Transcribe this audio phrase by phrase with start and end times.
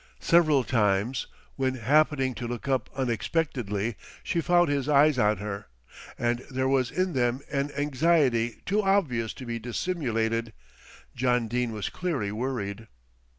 [0.19, 1.27] Several times,
[1.57, 5.67] when happening to look up unexpectedly, she found his eyes on her,
[6.17, 10.53] and there was in them an anxiety too obvious to be dissimulated.
[11.15, 12.87] John Dene was clearly worried.